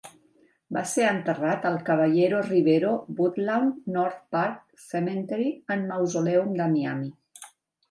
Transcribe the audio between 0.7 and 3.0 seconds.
Va ser enterrat al Caballero Rivero